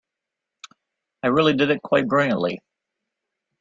[1.21, 2.59] I really did it quite brilliantly.